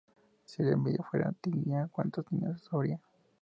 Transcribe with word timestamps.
Si 0.45 0.63
la 0.63 0.71
envidia 0.71 1.03
fuera 1.03 1.31
tiña, 1.31 1.87
¡cuántos 1.91 2.25
tiñosos 2.25 2.67
habría! 2.73 2.99